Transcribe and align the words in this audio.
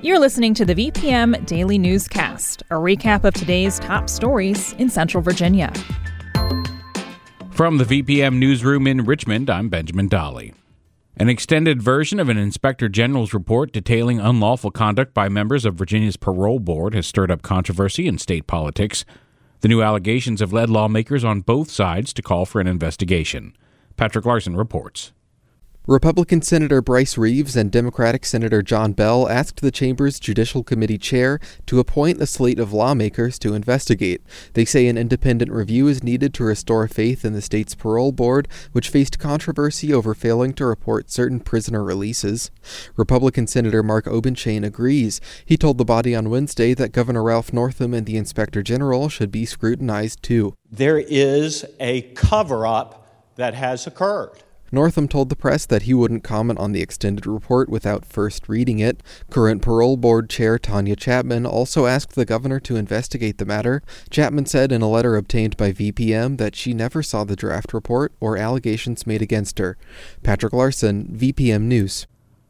You're 0.00 0.20
listening 0.20 0.54
to 0.54 0.64
the 0.64 0.76
VPM 0.76 1.44
Daily 1.44 1.76
Newscast, 1.76 2.62
a 2.70 2.74
recap 2.74 3.24
of 3.24 3.34
today's 3.34 3.80
top 3.80 4.08
stories 4.08 4.72
in 4.74 4.88
Central 4.88 5.24
Virginia. 5.24 5.72
From 7.50 7.78
the 7.78 7.84
VPM 7.84 8.38
Newsroom 8.38 8.86
in 8.86 9.04
Richmond, 9.04 9.50
I'm 9.50 9.68
Benjamin 9.68 10.06
Dolly. 10.06 10.54
An 11.16 11.28
extended 11.28 11.82
version 11.82 12.20
of 12.20 12.28
an 12.28 12.38
Inspector 12.38 12.88
General's 12.90 13.34
report 13.34 13.72
detailing 13.72 14.20
unlawful 14.20 14.70
conduct 14.70 15.14
by 15.14 15.28
members 15.28 15.64
of 15.64 15.74
Virginia's 15.74 16.16
parole 16.16 16.60
board 16.60 16.94
has 16.94 17.08
stirred 17.08 17.32
up 17.32 17.42
controversy 17.42 18.06
in 18.06 18.18
state 18.18 18.46
politics. 18.46 19.04
The 19.62 19.68
new 19.68 19.82
allegations 19.82 20.38
have 20.38 20.52
led 20.52 20.70
lawmakers 20.70 21.24
on 21.24 21.40
both 21.40 21.72
sides 21.72 22.12
to 22.12 22.22
call 22.22 22.46
for 22.46 22.60
an 22.60 22.68
investigation. 22.68 23.52
Patrick 23.96 24.24
Larson 24.24 24.54
reports. 24.54 25.12
Republican 25.88 26.42
Senator 26.42 26.82
Bryce 26.82 27.16
Reeves 27.16 27.56
and 27.56 27.72
Democratic 27.72 28.26
Senator 28.26 28.60
John 28.60 28.92
Bell 28.92 29.26
asked 29.26 29.62
the 29.62 29.70
chamber's 29.70 30.20
Judicial 30.20 30.62
Committee 30.62 30.98
chair 30.98 31.40
to 31.64 31.80
appoint 31.80 32.20
a 32.20 32.26
slate 32.26 32.58
of 32.58 32.74
lawmakers 32.74 33.38
to 33.38 33.54
investigate. 33.54 34.20
They 34.52 34.66
say 34.66 34.86
an 34.86 34.98
independent 34.98 35.50
review 35.50 35.88
is 35.88 36.04
needed 36.04 36.34
to 36.34 36.44
restore 36.44 36.86
faith 36.88 37.24
in 37.24 37.32
the 37.32 37.40
state's 37.40 37.74
parole 37.74 38.12
board, 38.12 38.48
which 38.72 38.90
faced 38.90 39.18
controversy 39.18 39.90
over 39.90 40.12
failing 40.12 40.52
to 40.54 40.66
report 40.66 41.10
certain 41.10 41.40
prisoner 41.40 41.82
releases. 41.82 42.50
Republican 42.96 43.46
Senator 43.46 43.82
Mark 43.82 44.04
Obenshain 44.04 44.66
agrees. 44.66 45.22
He 45.46 45.56
told 45.56 45.78
the 45.78 45.86
body 45.86 46.14
on 46.14 46.28
Wednesday 46.28 46.74
that 46.74 46.92
Governor 46.92 47.22
Ralph 47.22 47.50
Northam 47.50 47.94
and 47.94 48.04
the 48.04 48.18
Inspector 48.18 48.62
General 48.62 49.08
should 49.08 49.32
be 49.32 49.46
scrutinized 49.46 50.22
too. 50.22 50.54
There 50.70 50.98
is 50.98 51.64
a 51.80 52.02
cover 52.12 52.66
up 52.66 53.06
that 53.36 53.54
has 53.54 53.86
occurred. 53.86 54.42
Northam 54.70 55.08
told 55.08 55.28
the 55.28 55.36
press 55.36 55.66
that 55.66 55.82
he 55.82 55.94
wouldn't 55.94 56.24
comment 56.24 56.58
on 56.58 56.72
the 56.72 56.82
extended 56.82 57.26
report 57.26 57.68
without 57.68 58.04
first 58.04 58.48
reading 58.48 58.78
it. 58.78 59.02
Current 59.30 59.62
parole 59.62 59.96
board 59.96 60.28
chair 60.28 60.58
Tonya 60.58 60.96
Chapman 60.96 61.46
also 61.46 61.86
asked 61.86 62.14
the 62.14 62.24
governor 62.24 62.60
to 62.60 62.76
investigate 62.76 63.38
the 63.38 63.46
matter. 63.46 63.82
Chapman 64.10 64.46
said 64.46 64.72
in 64.72 64.82
a 64.82 64.88
letter 64.88 65.16
obtained 65.16 65.56
by 65.56 65.72
VPM 65.72 66.38
that 66.38 66.54
she 66.54 66.74
never 66.74 67.02
saw 67.02 67.24
the 67.24 67.36
draft 67.36 67.72
report 67.72 68.12
or 68.20 68.36
allegations 68.36 69.06
made 69.06 69.22
against 69.22 69.58
her. 69.58 69.76
Patrick 70.22 70.52
Larson, 70.52 71.06
VPM 71.16 71.62
News. 71.62 72.06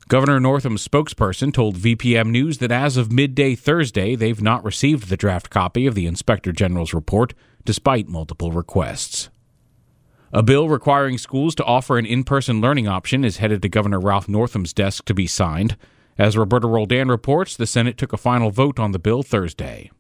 Governor 0.08 0.41
Northam's 0.41 0.89
spokesperson 0.89 1.52
told 1.52 1.77
VPM 1.77 2.30
News 2.30 2.58
that 2.58 2.72
as 2.72 2.96
of 2.96 3.12
midday 3.12 3.55
Thursday, 3.55 4.14
they've 4.14 4.41
not 4.41 4.64
received 4.64 5.08
the 5.08 5.19
draft 5.19 5.50
copy 5.50 5.86
of 5.86 5.94
the 5.94 6.06
Inspector 6.06 6.50
General's 6.52 6.94
report, 6.94 7.34
despite 7.66 8.08
multiple 8.08 8.50
requests. 8.50 9.28
A 10.30 10.42
bill 10.42 10.68
requiring 10.68 11.16
schools 11.16 11.54
to 11.54 11.64
offer 11.64 11.96
an 11.96 12.04
in 12.04 12.22
person 12.22 12.60
learning 12.60 12.86
option 12.86 13.24
is 13.24 13.38
headed 13.38 13.62
to 13.62 13.68
Governor 13.70 13.98
Ralph 13.98 14.28
Northam's 14.28 14.74
desk 14.74 15.06
to 15.06 15.14
be 15.14 15.26
signed. 15.26 15.74
As 16.18 16.36
Roberto 16.36 16.68
Roldan 16.68 17.08
reports, 17.08 17.56
the 17.56 17.66
Senate 17.66 17.96
took 17.96 18.12
a 18.12 18.18
final 18.18 18.50
vote 18.50 18.78
on 18.78 18.92
the 18.92 18.98
bill 18.98 19.22
Thursday. 19.22 19.90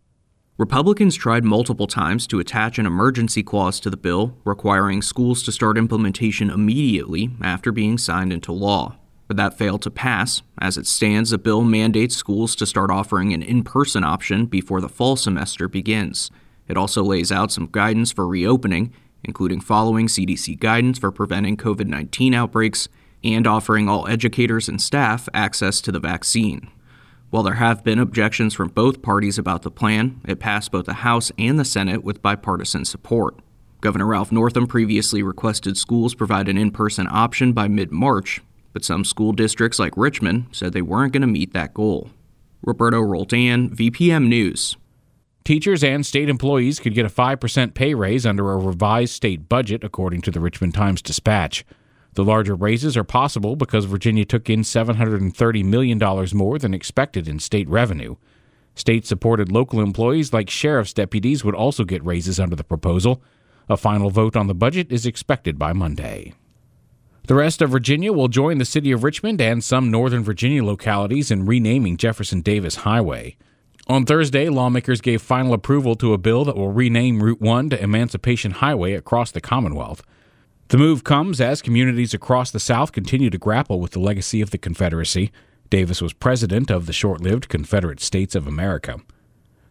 Republicans 0.58 1.16
tried 1.16 1.44
multiple 1.44 1.86
times 1.86 2.26
to 2.26 2.40
attach 2.40 2.78
an 2.78 2.84
emergency 2.84 3.42
clause 3.42 3.80
to 3.80 3.88
the 3.88 3.96
bill, 3.96 4.36
requiring 4.44 5.00
schools 5.00 5.42
to 5.44 5.52
start 5.52 5.78
implementation 5.78 6.50
immediately 6.50 7.30
after 7.40 7.72
being 7.72 7.96
signed 7.96 8.30
into 8.30 8.52
law. 8.52 8.96
But 9.28 9.38
that 9.38 9.56
failed 9.56 9.80
to 9.82 9.90
pass. 9.90 10.42
As 10.60 10.76
it 10.76 10.86
stands, 10.86 11.30
the 11.30 11.38
bill 11.38 11.62
mandates 11.62 12.16
schools 12.16 12.54
to 12.56 12.66
start 12.66 12.90
offering 12.90 13.32
an 13.32 13.42
in 13.42 13.64
person 13.64 14.04
option 14.04 14.44
before 14.44 14.82
the 14.82 14.90
fall 14.90 15.16
semester 15.16 15.68
begins. 15.68 16.30
It 16.66 16.76
also 16.76 17.02
lays 17.02 17.32
out 17.32 17.50
some 17.50 17.70
guidance 17.72 18.12
for 18.12 18.28
reopening 18.28 18.92
including 19.24 19.60
following 19.60 20.06
CDC 20.06 20.58
guidance 20.58 20.98
for 20.98 21.10
preventing 21.10 21.56
COVID 21.56 21.86
19 21.86 22.34
outbreaks 22.34 22.88
and 23.24 23.46
offering 23.46 23.88
all 23.88 24.06
educators 24.08 24.68
and 24.68 24.80
staff 24.80 25.28
access 25.34 25.80
to 25.80 25.92
the 25.92 26.00
vaccine. 26.00 26.70
While 27.30 27.42
there 27.42 27.54
have 27.54 27.84
been 27.84 27.98
objections 27.98 28.54
from 28.54 28.68
both 28.68 29.02
parties 29.02 29.38
about 29.38 29.62
the 29.62 29.70
plan, 29.70 30.20
it 30.26 30.40
passed 30.40 30.72
both 30.72 30.86
the 30.86 30.94
House 30.94 31.30
and 31.36 31.58
the 31.58 31.64
Senate 31.64 32.02
with 32.02 32.22
bipartisan 32.22 32.84
support. 32.86 33.38
Governor 33.80 34.06
Ralph 34.06 34.32
Northam 34.32 34.66
previously 34.66 35.22
requested 35.22 35.76
schools 35.76 36.14
provide 36.14 36.48
an 36.48 36.56
in 36.56 36.70
person 36.70 37.06
option 37.10 37.52
by 37.52 37.68
mid 37.68 37.92
March, 37.92 38.40
but 38.72 38.84
some 38.84 39.04
school 39.04 39.32
districts 39.32 39.78
like 39.78 39.92
Richmond 39.96 40.46
said 40.52 40.72
they 40.72 40.82
weren't 40.82 41.12
going 41.12 41.20
to 41.20 41.26
meet 41.26 41.52
that 41.52 41.74
goal. 41.74 42.10
Roberto 42.62 43.00
Roldan, 43.00 43.70
VPM 43.70 44.26
News. 44.26 44.76
Teachers 45.48 45.82
and 45.82 46.04
state 46.04 46.28
employees 46.28 46.78
could 46.78 46.92
get 46.92 47.06
a 47.06 47.08
5% 47.08 47.72
pay 47.72 47.94
raise 47.94 48.26
under 48.26 48.52
a 48.52 48.58
revised 48.58 49.14
state 49.14 49.48
budget, 49.48 49.82
according 49.82 50.20
to 50.20 50.30
the 50.30 50.40
Richmond 50.40 50.74
Times 50.74 51.00
Dispatch. 51.00 51.64
The 52.12 52.22
larger 52.22 52.54
raises 52.54 52.98
are 52.98 53.02
possible 53.02 53.56
because 53.56 53.86
Virginia 53.86 54.26
took 54.26 54.50
in 54.50 54.60
$730 54.60 55.64
million 55.64 55.98
more 56.34 56.58
than 56.58 56.74
expected 56.74 57.26
in 57.26 57.38
state 57.38 57.66
revenue. 57.66 58.16
State 58.74 59.06
supported 59.06 59.50
local 59.50 59.80
employees 59.80 60.34
like 60.34 60.50
sheriff's 60.50 60.92
deputies 60.92 61.42
would 61.46 61.54
also 61.54 61.84
get 61.84 62.04
raises 62.04 62.38
under 62.38 62.54
the 62.54 62.62
proposal. 62.62 63.22
A 63.70 63.78
final 63.78 64.10
vote 64.10 64.36
on 64.36 64.48
the 64.48 64.54
budget 64.54 64.92
is 64.92 65.06
expected 65.06 65.58
by 65.58 65.72
Monday. 65.72 66.34
The 67.26 67.36
rest 67.36 67.62
of 67.62 67.70
Virginia 67.70 68.12
will 68.12 68.28
join 68.28 68.58
the 68.58 68.66
city 68.66 68.92
of 68.92 69.02
Richmond 69.02 69.40
and 69.40 69.64
some 69.64 69.90
northern 69.90 70.24
Virginia 70.24 70.62
localities 70.62 71.30
in 71.30 71.46
renaming 71.46 71.96
Jefferson 71.96 72.42
Davis 72.42 72.76
Highway. 72.76 73.38
On 73.90 74.04
Thursday, 74.04 74.50
lawmakers 74.50 75.00
gave 75.00 75.22
final 75.22 75.54
approval 75.54 75.94
to 75.94 76.12
a 76.12 76.18
bill 76.18 76.44
that 76.44 76.58
will 76.58 76.70
rename 76.70 77.22
Route 77.22 77.40
1 77.40 77.70
to 77.70 77.82
Emancipation 77.82 78.50
Highway 78.50 78.92
across 78.92 79.30
the 79.30 79.40
Commonwealth. 79.40 80.02
The 80.68 80.76
move 80.76 81.04
comes 81.04 81.40
as 81.40 81.62
communities 81.62 82.12
across 82.12 82.50
the 82.50 82.60
South 82.60 82.92
continue 82.92 83.30
to 83.30 83.38
grapple 83.38 83.80
with 83.80 83.92
the 83.92 83.98
legacy 83.98 84.42
of 84.42 84.50
the 84.50 84.58
Confederacy. 84.58 85.32
Davis 85.70 86.02
was 86.02 86.12
president 86.12 86.70
of 86.70 86.84
the 86.84 86.92
short 86.92 87.22
lived 87.22 87.48
Confederate 87.48 88.00
States 88.00 88.34
of 88.34 88.46
America. 88.46 89.00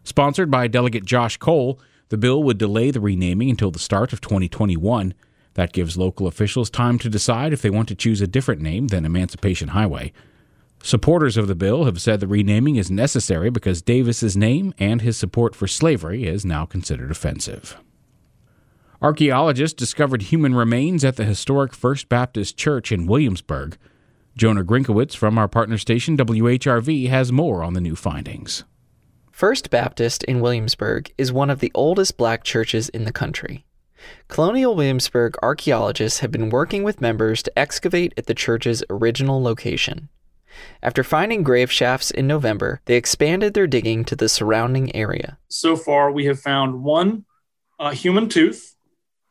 Sponsored 0.02 0.50
by 0.50 0.66
Delegate 0.66 1.04
Josh 1.04 1.36
Cole, 1.36 1.78
the 2.08 2.18
bill 2.18 2.42
would 2.42 2.58
delay 2.58 2.90
the 2.90 3.00
renaming 3.00 3.50
until 3.50 3.70
the 3.70 3.78
start 3.78 4.12
of 4.12 4.20
2021. 4.20 5.14
That 5.54 5.72
gives 5.72 5.96
local 5.96 6.26
officials 6.26 6.70
time 6.70 6.98
to 6.98 7.08
decide 7.08 7.52
if 7.52 7.62
they 7.62 7.70
want 7.70 7.86
to 7.86 7.94
choose 7.94 8.20
a 8.20 8.26
different 8.26 8.62
name 8.62 8.88
than 8.88 9.04
Emancipation 9.04 9.68
Highway. 9.68 10.12
Supporters 10.82 11.36
of 11.36 11.48
the 11.48 11.54
bill 11.54 11.84
have 11.84 12.00
said 12.00 12.20
the 12.20 12.26
renaming 12.26 12.76
is 12.76 12.90
necessary 12.90 13.50
because 13.50 13.82
Davis's 13.82 14.36
name 14.36 14.72
and 14.78 15.02
his 15.02 15.16
support 15.16 15.54
for 15.54 15.66
slavery 15.66 16.24
is 16.24 16.44
now 16.44 16.64
considered 16.64 17.10
offensive. 17.10 17.76
Archaeologists 19.02 19.76
discovered 19.76 20.22
human 20.22 20.54
remains 20.54 21.04
at 21.04 21.16
the 21.16 21.24
historic 21.24 21.72
First 21.72 22.08
Baptist 22.08 22.56
Church 22.56 22.90
in 22.90 23.06
Williamsburg. 23.06 23.76
Jonah 24.36 24.64
Grinkewitz 24.64 25.14
from 25.14 25.38
our 25.38 25.48
partner 25.48 25.78
station 25.78 26.16
WHRV 26.16 27.08
has 27.08 27.30
more 27.30 27.62
on 27.62 27.74
the 27.74 27.80
new 27.80 27.94
findings. 27.94 28.64
First 29.30 29.70
Baptist 29.70 30.24
in 30.24 30.40
Williamsburg 30.40 31.12
is 31.16 31.32
one 31.32 31.50
of 31.50 31.60
the 31.60 31.70
oldest 31.74 32.16
black 32.16 32.42
churches 32.42 32.88
in 32.88 33.04
the 33.04 33.12
country. 33.12 33.64
Colonial 34.26 34.74
Williamsburg 34.74 35.36
archaeologists 35.42 36.20
have 36.20 36.32
been 36.32 36.50
working 36.50 36.82
with 36.82 37.00
members 37.00 37.42
to 37.44 37.58
excavate 37.58 38.14
at 38.16 38.26
the 38.26 38.34
church's 38.34 38.82
original 38.90 39.40
location. 39.42 40.08
After 40.82 41.02
finding 41.02 41.42
grave 41.42 41.70
shafts 41.70 42.10
in 42.10 42.26
November, 42.26 42.80
they 42.86 42.96
expanded 42.96 43.54
their 43.54 43.66
digging 43.66 44.04
to 44.06 44.16
the 44.16 44.28
surrounding 44.28 44.94
area. 44.94 45.38
So 45.48 45.76
far, 45.76 46.10
we 46.10 46.24
have 46.26 46.40
found 46.40 46.82
one 46.82 47.24
uh, 47.78 47.90
human 47.90 48.28
tooth 48.28 48.74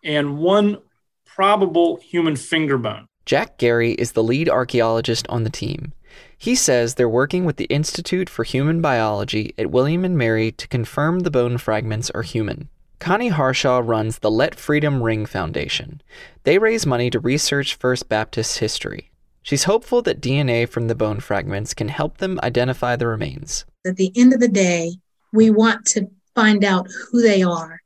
and 0.03 0.37
one 0.37 0.79
probable 1.25 1.97
human 1.97 2.35
finger 2.35 2.77
bone. 2.77 3.07
Jack 3.25 3.57
Gary 3.57 3.91
is 3.91 4.13
the 4.13 4.23
lead 4.23 4.47
archaeologist 4.47 5.27
on 5.27 5.43
the 5.43 5.49
team. 5.49 5.93
He 6.37 6.55
says 6.55 6.95
they're 6.95 7.09
working 7.09 7.45
with 7.45 7.57
the 7.57 7.65
Institute 7.65 8.29
for 8.29 8.43
Human 8.43 8.81
Biology 8.81 9.53
at 9.57 9.71
William 9.71 10.05
and 10.05 10.17
Mary 10.17 10.51
to 10.53 10.67
confirm 10.67 11.19
the 11.19 11.31
bone 11.31 11.57
fragments 11.57 12.09
are 12.11 12.21
human. 12.21 12.69
Connie 12.99 13.29
Harshaw 13.29 13.81
runs 13.83 14.19
the 14.19 14.31
Let 14.31 14.55
Freedom 14.55 15.03
Ring 15.03 15.25
Foundation. 15.25 16.01
They 16.43 16.57
raise 16.57 16.85
money 16.85 17.09
to 17.11 17.19
research 17.19 17.75
First 17.75 18.09
Baptist 18.09 18.59
history. 18.59 19.11
She's 19.47 19.63
hopeful 19.63 20.01
that 20.01 20.19
DNA 20.19 20.67
from 20.67 20.89
the 20.89 20.93
bone 20.93 21.21
fragments 21.21 21.73
can 21.73 21.87
help 21.87 22.17
them 22.17 22.37
identify 22.43 22.97
the 22.97 23.07
remains. 23.07 23.63
At 23.85 23.95
the 23.95 24.11
end 24.13 24.33
of 24.33 24.41
the 24.41 24.49
day, 24.49 24.91
we 25.31 25.51
want 25.51 25.85
to 25.85 26.05
find 26.35 26.65
out 26.65 26.85
who 26.91 27.21
they 27.21 27.43
are 27.43 27.79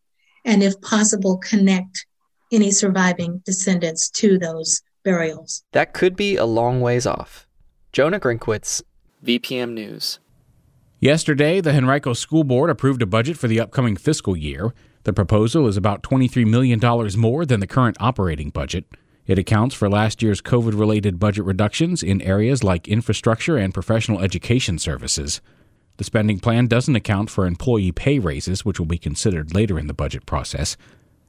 and, 0.43 0.63
if 0.63 0.81
possible, 0.81 1.37
connect 1.37 2.07
any 2.51 2.71
surviving 2.71 3.43
descendants 3.45 4.09
to 4.09 4.39
those 4.39 4.81
burials. 5.03 5.63
That 5.71 5.93
could 5.93 6.15
be 6.15 6.35
a 6.35 6.45
long 6.45 6.81
ways 6.81 7.05
off. 7.05 7.45
Jonah 7.91 8.19
Grinkewitz, 8.19 8.81
VPM 9.23 9.73
News. 9.73 10.17
Yesterday, 10.99 11.61
the 11.61 11.73
Henrico 11.73 12.13
School 12.13 12.43
Board 12.43 12.71
approved 12.71 13.03
a 13.03 13.05
budget 13.05 13.37
for 13.37 13.47
the 13.47 13.59
upcoming 13.59 13.95
fiscal 13.95 14.35
year. 14.35 14.73
The 15.03 15.13
proposal 15.13 15.67
is 15.67 15.77
about 15.77 16.01
$23 16.01 16.43
million 16.47 16.79
more 17.19 17.45
than 17.45 17.59
the 17.59 17.67
current 17.67 17.97
operating 17.99 18.49
budget. 18.49 18.85
It 19.31 19.39
accounts 19.39 19.73
for 19.73 19.89
last 19.89 20.21
year's 20.21 20.41
COVID 20.41 20.77
related 20.77 21.17
budget 21.17 21.45
reductions 21.45 22.03
in 22.03 22.21
areas 22.21 22.65
like 22.65 22.89
infrastructure 22.89 23.55
and 23.55 23.73
professional 23.73 24.19
education 24.19 24.77
services. 24.77 25.39
The 25.95 26.03
spending 26.03 26.39
plan 26.39 26.67
doesn't 26.67 26.97
account 26.97 27.29
for 27.29 27.45
employee 27.45 27.93
pay 27.93 28.19
raises, 28.19 28.65
which 28.65 28.77
will 28.77 28.87
be 28.87 28.97
considered 28.97 29.55
later 29.55 29.79
in 29.79 29.87
the 29.87 29.93
budget 29.93 30.25
process. 30.25 30.75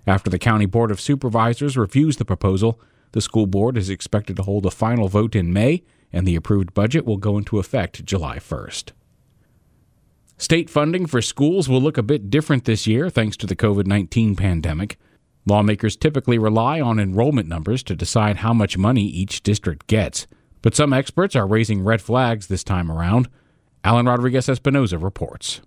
After 0.05 0.31
the 0.31 0.41
County 0.41 0.67
Board 0.67 0.91
of 0.91 1.01
Supervisors 1.01 1.77
reviews 1.77 2.17
the 2.17 2.25
proposal, 2.25 2.81
the 3.13 3.21
school 3.21 3.47
board 3.47 3.79
is 3.79 3.89
expected 3.89 4.35
to 4.35 4.43
hold 4.43 4.67
a 4.67 4.73
final 4.73 5.07
vote 5.07 5.37
in 5.37 5.53
May, 5.53 5.85
and 6.13 6.27
the 6.27 6.35
approved 6.35 6.75
budget 6.75 7.07
will 7.07 7.19
go 7.19 7.39
into 7.39 7.61
effect 7.61 8.05
July 8.05 8.39
1st. 8.39 8.91
State 10.39 10.69
funding 10.69 11.07
for 11.07 11.23
schools 11.23 11.69
will 11.69 11.81
look 11.81 11.99
a 11.99 12.03
bit 12.03 12.31
different 12.31 12.65
this 12.65 12.85
year 12.85 13.09
thanks 13.09 13.37
to 13.37 13.47
the 13.47 13.55
COVID 13.55 13.87
19 13.87 14.35
pandemic. 14.35 14.99
Lawmakers 15.45 15.97
typically 15.97 16.39
rely 16.39 16.81
on 16.81 17.01
enrollment 17.01 17.49
numbers 17.49 17.83
to 17.85 17.97
decide 17.97 18.39
how 18.39 18.53
much 18.53 18.79
money 18.79 19.03
each 19.03 19.43
district 19.43 19.87
gets, 19.87 20.27
but 20.63 20.77
some 20.77 20.93
experts 20.93 21.35
are 21.35 21.47
raising 21.47 21.83
red 21.83 22.01
flags 22.01 22.47
this 22.47 22.63
time 22.63 22.91
around. 22.91 23.29
Alan 23.83 24.07
Rodriguez 24.07 24.47
Espinoza 24.47 25.03
reports. 25.03 25.61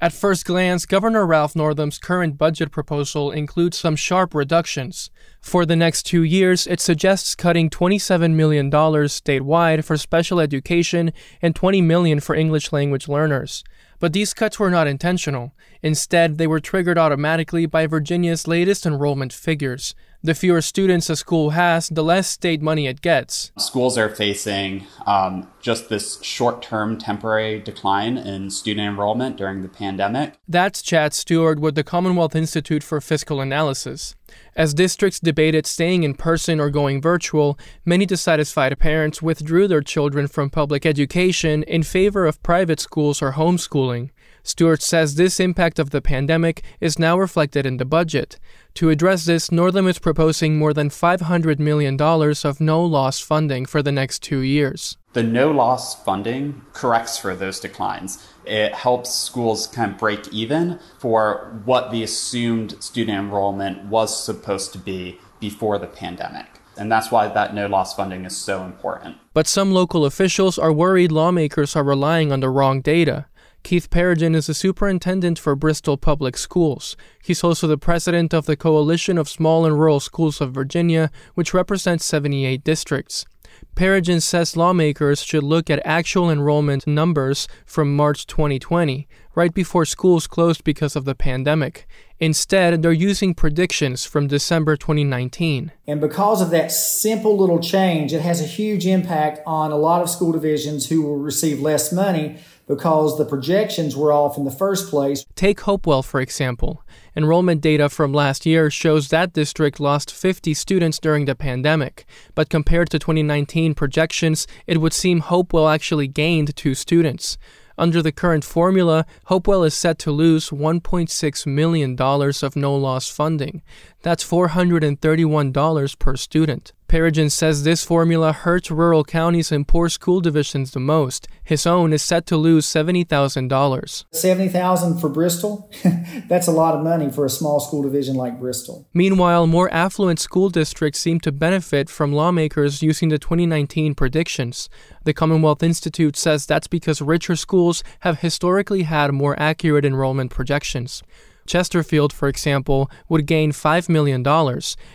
At 0.00 0.12
first 0.12 0.44
glance, 0.44 0.86
Governor 0.86 1.26
Ralph 1.26 1.56
Northam's 1.56 1.98
current 1.98 2.38
budget 2.38 2.70
proposal 2.70 3.32
includes 3.32 3.76
some 3.76 3.96
sharp 3.96 4.32
reductions. 4.32 5.10
For 5.40 5.66
the 5.66 5.74
next 5.74 6.04
two 6.04 6.22
years, 6.22 6.68
it 6.68 6.80
suggests 6.80 7.34
cutting 7.34 7.68
$27 7.68 8.34
million 8.34 8.70
statewide 8.70 9.84
for 9.84 9.96
special 9.96 10.38
education 10.38 11.12
and 11.42 11.56
20 11.56 11.82
million 11.82 12.20
for 12.20 12.36
English 12.36 12.72
language 12.72 13.08
learners. 13.08 13.64
But 14.00 14.12
these 14.12 14.34
cuts 14.34 14.58
were 14.58 14.70
not 14.70 14.86
intentional. 14.86 15.52
Instead, 15.82 16.38
they 16.38 16.46
were 16.46 16.60
triggered 16.60 16.98
automatically 16.98 17.66
by 17.66 17.86
Virginia's 17.86 18.46
latest 18.46 18.86
enrollment 18.86 19.32
figures. 19.32 19.94
The 20.20 20.34
fewer 20.34 20.60
students 20.62 21.08
a 21.08 21.14
school 21.14 21.50
has, 21.50 21.88
the 21.88 22.02
less 22.02 22.28
state 22.28 22.60
money 22.60 22.88
it 22.88 23.02
gets. 23.02 23.52
Schools 23.56 23.96
are 23.96 24.08
facing 24.08 24.84
um, 25.06 25.48
just 25.60 25.88
this 25.88 26.20
short 26.24 26.60
term 26.60 26.98
temporary 26.98 27.60
decline 27.60 28.18
in 28.18 28.50
student 28.50 28.88
enrollment 28.88 29.36
during 29.36 29.62
the 29.62 29.68
pandemic. 29.68 30.34
That's 30.48 30.82
Chad 30.82 31.14
Stewart 31.14 31.60
with 31.60 31.76
the 31.76 31.84
Commonwealth 31.84 32.34
Institute 32.34 32.82
for 32.82 33.00
Fiscal 33.00 33.40
Analysis. 33.40 34.16
As 34.56 34.74
districts 34.74 35.20
debated 35.20 35.66
staying 35.66 36.02
in 36.02 36.14
person 36.14 36.58
or 36.58 36.68
going 36.68 37.00
virtual, 37.00 37.56
many 37.84 38.04
dissatisfied 38.04 38.76
parents 38.80 39.22
withdrew 39.22 39.68
their 39.68 39.82
children 39.82 40.26
from 40.26 40.50
public 40.50 40.84
education 40.84 41.62
in 41.62 41.84
favor 41.84 42.26
of 42.26 42.42
private 42.42 42.80
schools 42.80 43.22
or 43.22 43.34
homeschooling. 43.34 44.10
Stewart 44.48 44.80
says 44.80 45.14
this 45.14 45.40
impact 45.40 45.78
of 45.78 45.90
the 45.90 46.00
pandemic 46.00 46.62
is 46.80 46.98
now 46.98 47.18
reflected 47.18 47.66
in 47.66 47.76
the 47.76 47.84
budget. 47.84 48.38
To 48.76 48.88
address 48.88 49.26
this, 49.26 49.52
Northam 49.52 49.86
is 49.86 49.98
proposing 49.98 50.56
more 50.56 50.72
than 50.72 50.88
$500 50.88 51.58
million 51.58 52.00
of 52.00 52.58
no 52.58 52.82
loss 52.82 53.20
funding 53.20 53.66
for 53.66 53.82
the 53.82 53.92
next 53.92 54.22
two 54.22 54.38
years. 54.38 54.96
The 55.12 55.22
no 55.22 55.50
loss 55.50 56.02
funding 56.02 56.62
corrects 56.72 57.18
for 57.18 57.36
those 57.36 57.60
declines. 57.60 58.26
It 58.46 58.72
helps 58.72 59.12
schools 59.14 59.66
kind 59.66 59.92
of 59.92 59.98
break 59.98 60.28
even 60.32 60.78
for 60.98 61.60
what 61.66 61.90
the 61.90 62.02
assumed 62.02 62.82
student 62.82 63.18
enrollment 63.18 63.84
was 63.84 64.24
supposed 64.24 64.72
to 64.72 64.78
be 64.78 65.18
before 65.40 65.78
the 65.78 65.86
pandemic. 65.86 66.46
And 66.78 66.90
that's 66.90 67.10
why 67.10 67.28
that 67.28 67.54
no 67.54 67.66
loss 67.66 67.94
funding 67.94 68.24
is 68.24 68.36
so 68.36 68.64
important. 68.64 69.16
But 69.34 69.46
some 69.46 69.72
local 69.72 70.06
officials 70.06 70.58
are 70.58 70.72
worried 70.72 71.12
lawmakers 71.12 71.76
are 71.76 71.84
relying 71.84 72.32
on 72.32 72.40
the 72.40 72.48
wrong 72.48 72.80
data. 72.80 73.26
Keith 73.68 73.90
Perrigan 73.90 74.34
is 74.34 74.46
the 74.46 74.54
superintendent 74.54 75.38
for 75.38 75.54
Bristol 75.54 75.98
Public 75.98 76.38
Schools. 76.38 76.96
He's 77.22 77.44
also 77.44 77.66
the 77.66 77.76
president 77.76 78.32
of 78.32 78.46
the 78.46 78.56
Coalition 78.56 79.18
of 79.18 79.28
Small 79.28 79.66
and 79.66 79.78
Rural 79.78 80.00
Schools 80.00 80.40
of 80.40 80.54
Virginia, 80.54 81.10
which 81.34 81.52
represents 81.52 82.06
78 82.06 82.64
districts. 82.64 83.26
Perrigan 83.74 84.22
says 84.22 84.56
lawmakers 84.56 85.22
should 85.22 85.42
look 85.42 85.68
at 85.68 85.84
actual 85.84 86.30
enrollment 86.30 86.86
numbers 86.86 87.46
from 87.66 87.94
March 87.94 88.26
2020, 88.26 89.06
right 89.34 89.52
before 89.52 89.84
schools 89.84 90.26
closed 90.26 90.64
because 90.64 90.96
of 90.96 91.04
the 91.04 91.14
pandemic. 91.14 91.86
Instead, 92.20 92.82
they're 92.82 92.90
using 92.90 93.32
predictions 93.32 94.04
from 94.04 94.26
December 94.26 94.76
2019. 94.76 95.70
And 95.86 96.00
because 96.00 96.40
of 96.40 96.50
that 96.50 96.72
simple 96.72 97.36
little 97.36 97.60
change, 97.60 98.12
it 98.12 98.22
has 98.22 98.40
a 98.40 98.44
huge 98.44 98.86
impact 98.86 99.40
on 99.46 99.70
a 99.70 99.76
lot 99.76 100.02
of 100.02 100.10
school 100.10 100.32
divisions 100.32 100.88
who 100.88 101.02
will 101.02 101.18
receive 101.18 101.60
less 101.60 101.92
money 101.92 102.38
because 102.66 103.16
the 103.16 103.24
projections 103.24 103.96
were 103.96 104.12
off 104.12 104.36
in 104.36 104.44
the 104.44 104.50
first 104.50 104.90
place. 104.90 105.24
Take 105.36 105.60
Hopewell, 105.60 106.02
for 106.02 106.20
example. 106.20 106.84
Enrollment 107.16 107.60
data 107.60 107.88
from 107.88 108.12
last 108.12 108.44
year 108.44 108.70
shows 108.70 109.08
that 109.08 109.32
district 109.32 109.80
lost 109.80 110.12
50 110.12 110.54
students 110.54 110.98
during 110.98 111.24
the 111.24 111.34
pandemic, 111.34 112.04
but 112.34 112.50
compared 112.50 112.90
to 112.90 112.98
2019 112.98 113.74
projections, 113.74 114.46
it 114.66 114.80
would 114.80 114.92
seem 114.92 115.20
Hopewell 115.20 115.68
actually 115.68 116.08
gained 116.08 116.54
two 116.54 116.74
students. 116.74 117.38
Under 117.78 118.02
the 118.02 118.10
current 118.10 118.44
formula, 118.44 119.06
Hopewell 119.26 119.62
is 119.62 119.72
set 119.72 120.00
to 120.00 120.10
lose 120.10 120.50
$1.6 120.50 121.46
million 121.46 121.96
of 122.00 122.56
no 122.56 122.74
loss 122.74 123.08
funding. 123.08 123.62
That's 124.02 124.28
$431 124.28 125.98
per 125.98 126.16
student. 126.16 126.72
Perrigan 126.88 127.28
says 127.28 127.64
this 127.64 127.84
formula 127.84 128.32
hurts 128.32 128.70
rural 128.70 129.04
counties 129.04 129.52
and 129.52 129.68
poor 129.68 129.90
school 129.90 130.22
divisions 130.22 130.70
the 130.70 130.80
most. 130.80 131.28
His 131.44 131.66
own 131.66 131.92
is 131.92 132.00
set 132.00 132.24
to 132.26 132.36
lose 132.38 132.64
$70,000. 132.66 134.04
70,000 134.10 134.98
for 134.98 135.10
Bristol? 135.10 135.70
That's 136.28 136.46
a 136.46 136.52
lot 136.52 136.74
of 136.74 136.82
money 136.82 137.10
for 137.10 137.26
a 137.26 137.30
small 137.30 137.60
school 137.60 137.82
division 137.82 138.16
like 138.16 138.40
Bristol. 138.40 138.88
Meanwhile, 138.94 139.46
more 139.46 139.70
affluent 139.70 140.18
school 140.18 140.48
districts 140.48 140.98
seem 140.98 141.20
to 141.20 141.30
benefit 141.30 141.90
from 141.90 142.14
lawmakers 142.14 142.82
using 142.82 143.10
the 143.10 143.18
2019 143.18 143.94
predictions. 143.94 144.70
The 145.04 145.12
Commonwealth 145.12 145.62
Institute 145.62 146.16
says 146.16 146.46
that's 146.46 146.68
because 146.68 147.02
richer 147.02 147.36
schools 147.36 147.84
have 148.00 148.20
historically 148.20 148.84
had 148.84 149.12
more 149.12 149.38
accurate 149.38 149.84
enrollment 149.84 150.30
projections. 150.30 151.02
Chesterfield, 151.48 152.12
for 152.12 152.28
example, 152.28 152.90
would 153.08 153.26
gain 153.26 153.50
$5 153.52 153.88
million, 153.88 154.24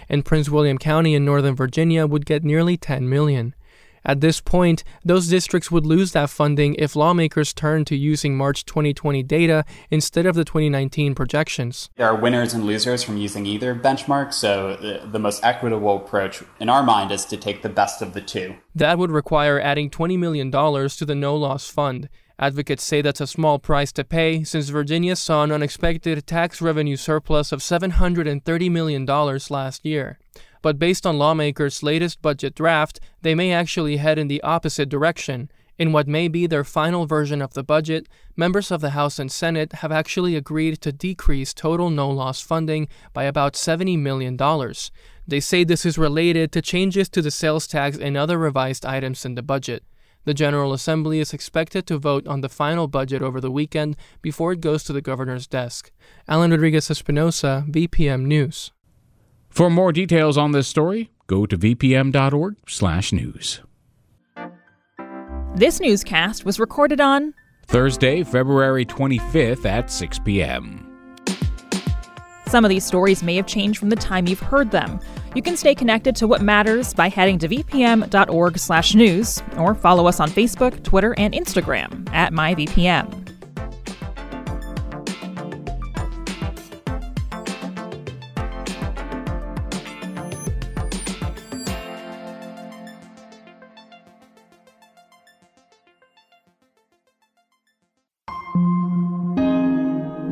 and 0.07 0.23
Prince 0.23 0.49
William 0.49 0.77
County 0.77 1.13
in 1.15 1.25
Northern 1.25 1.55
Virginia 1.55 2.07
would 2.07 2.25
get 2.25 2.43
nearly 2.43 2.77
$10 2.77 3.01
million. 3.01 3.53
At 4.05 4.21
this 4.21 4.41
point, 4.41 4.83
those 5.03 5.27
districts 5.27 5.71
would 5.71 5.85
lose 5.85 6.11
that 6.11 6.29
funding 6.29 6.75
if 6.75 6.95
lawmakers 6.95 7.53
turn 7.53 7.85
to 7.85 7.95
using 7.95 8.35
March 8.35 8.65
2020 8.65 9.23
data 9.23 9.63
instead 9.89 10.25
of 10.25 10.35
the 10.35 10.43
2019 10.43 11.15
projections. 11.15 11.89
There 11.95 12.07
are 12.07 12.15
winners 12.15 12.53
and 12.53 12.65
losers 12.65 13.03
from 13.03 13.17
using 13.17 13.45
either 13.45 13.73
benchmark, 13.73 14.33
so 14.33 14.75
the, 14.75 15.07
the, 15.09 15.19
most 15.19 15.43
equitable 15.43 15.97
approach 15.97 16.43
in 16.59 16.67
our 16.67 16.83
mind 16.83 17.11
is 17.11 17.23
to 17.25 17.37
take 17.37 17.61
the 17.61 17.69
best 17.69 18.01
of 18.01 18.13
the 18.13 18.21
two. 18.21 18.55
That 18.75 18.97
would 18.97 19.11
require 19.11 19.59
adding 19.59 19.89
$20 19.89 20.19
million 20.19 20.51
to 20.51 21.05
the 21.05 21.15
no 21.15 21.35
loss 21.35 21.69
fund. 21.69 22.09
Advocates 22.39 22.83
say 22.83 23.01
that's 23.01 23.21
a 23.21 23.27
small 23.27 23.57
price 23.59 23.91
to 23.93 24.03
pay 24.03 24.43
since 24.43 24.67
Virginia 24.69 25.15
saw 25.15 25.43
an 25.43 25.51
unexpected 25.51 26.25
tax 26.27 26.61
revenue 26.61 26.97
surplus 26.97 27.51
of 27.51 27.61
$730 27.61 28.71
million 28.71 29.05
last 29.05 29.85
year. 29.85 30.19
But 30.63 30.79
based 30.79 31.05
on 31.05 31.19
lawmakers' 31.19 31.83
latest 31.83 32.21
budget 32.21 32.55
draft, 32.55 32.99
they 33.21 33.35
may 33.35 33.51
actually 33.51 33.97
head 33.97 34.17
in 34.17 34.29
the 34.29 34.41
opposite 34.41 34.89
direction. 34.89 35.51
In 35.77 35.91
what 35.91 36.07
may 36.07 36.27
be 36.29 36.47
their 36.47 36.63
final 36.63 37.05
version 37.05 37.41
of 37.41 37.53
the 37.53 37.63
budget, 37.63 38.07
members 38.37 38.71
of 38.71 38.79
the 38.79 38.91
House 38.91 39.19
and 39.19 39.31
Senate 39.31 39.73
have 39.73 39.91
actually 39.91 40.37
agreed 40.37 40.79
to 40.81 40.93
decrease 40.93 41.53
total 41.53 41.89
no 41.89 42.09
loss 42.09 42.39
funding 42.39 42.87
by 43.11 43.25
about 43.25 43.55
$70 43.55 43.99
million. 43.99 44.37
They 45.27 45.41
say 45.41 45.63
this 45.63 45.85
is 45.85 45.97
related 45.97 46.51
to 46.53 46.61
changes 46.61 47.09
to 47.09 47.21
the 47.21 47.31
sales 47.31 47.67
tax 47.67 47.97
and 47.97 48.15
other 48.15 48.37
revised 48.37 48.85
items 48.85 49.25
in 49.25 49.35
the 49.35 49.43
budget. 49.43 49.83
The 50.25 50.33
General 50.33 50.71
Assembly 50.71 51.19
is 51.19 51.33
expected 51.33 51.85
to 51.87 51.97
vote 51.97 52.25
on 52.25 52.39
the 52.39 52.47
final 52.47 52.87
budget 52.87 53.21
over 53.21 53.41
the 53.41 53.51
weekend 53.51 53.97
before 54.21 54.53
it 54.53 54.61
goes 54.61 54.85
to 54.85 54.93
the 54.93 55.01
governor's 55.01 55.47
desk. 55.47 55.91
Alan 56.27 56.51
Rodriguez 56.51 56.87
Espinoza, 56.87 57.69
VPM 57.69 58.23
News. 58.25 58.71
For 59.53 59.69
more 59.69 59.91
details 59.91 60.35
on 60.35 60.51
this 60.51 60.67
story, 60.67 61.11
go 61.27 61.45
to 61.45 61.55
vpm.org/news. 61.55 63.61
This 65.55 65.79
newscast 65.79 66.43
was 66.43 66.59
recorded 66.59 66.99
on 66.99 67.35
Thursday, 67.67 68.23
February 68.23 68.83
25th 68.83 69.67
at 69.67 69.91
6 69.91 70.17
p.m. 70.25 70.89
Some 72.47 72.65
of 72.65 72.69
these 72.69 72.83
stories 72.83 73.21
may 73.21 73.35
have 73.35 73.45
changed 73.45 73.77
from 73.77 73.89
the 73.89 73.95
time 73.95 74.27
you've 74.27 74.39
heard 74.39 74.71
them. 74.71 74.99
You 75.35 75.43
can 75.43 75.55
stay 75.55 75.75
connected 75.75 76.15
to 76.15 76.25
what 76.25 76.41
matters 76.41 76.95
by 76.95 77.09
heading 77.09 77.37
to 77.37 77.47
vpm.org/news 77.47 79.43
or 79.57 79.75
follow 79.75 80.07
us 80.07 80.19
on 80.19 80.31
Facebook, 80.31 80.81
Twitter, 80.81 81.13
and 81.19 81.35
Instagram 81.35 82.11
at 82.11 82.33
myvpm. 82.33 83.22